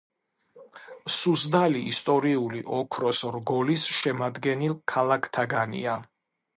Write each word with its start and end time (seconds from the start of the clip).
სუზდალი 1.15 1.83
ისტორიული 1.91 2.63
ოქროს 2.79 3.23
რგოლის 3.39 3.87
შემადგენელ 4.01 4.79
ქალაქთაგანია. 4.97 6.01